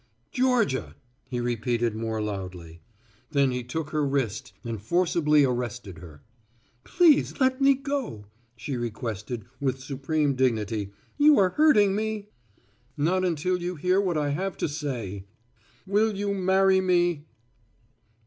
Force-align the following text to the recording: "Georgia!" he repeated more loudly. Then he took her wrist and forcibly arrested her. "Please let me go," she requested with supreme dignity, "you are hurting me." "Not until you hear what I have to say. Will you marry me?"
"Georgia!" 0.31 0.95
he 1.29 1.39
repeated 1.39 1.93
more 1.95 2.19
loudly. 2.23 2.81
Then 3.29 3.51
he 3.51 3.63
took 3.63 3.91
her 3.91 4.03
wrist 4.03 4.51
and 4.63 4.81
forcibly 4.81 5.43
arrested 5.45 5.99
her. 5.99 6.23
"Please 6.83 7.39
let 7.39 7.61
me 7.61 7.75
go," 7.75 8.25
she 8.55 8.75
requested 8.77 9.45
with 9.59 9.79
supreme 9.79 10.33
dignity, 10.33 10.91
"you 11.19 11.37
are 11.37 11.49
hurting 11.49 11.93
me." 11.95 12.29
"Not 12.97 13.23
until 13.23 13.61
you 13.61 13.75
hear 13.75 14.01
what 14.01 14.17
I 14.17 14.29
have 14.29 14.57
to 14.57 14.67
say. 14.67 15.25
Will 15.85 16.15
you 16.17 16.33
marry 16.33 16.81
me?" 16.81 17.27